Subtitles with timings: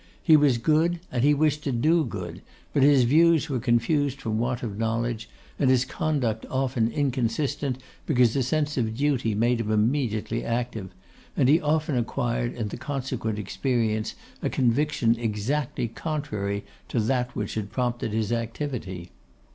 [0.23, 2.41] He was good, and he wished to do good;
[2.73, 7.77] but his views were confused from want of knowledge, and his conduct often inconsistent
[8.07, 10.89] because a sense of duty made him immediately active;
[11.37, 17.53] and he often acquired in the consequent experience a conviction exactly contrary to that which
[17.53, 19.11] had prompted his activity.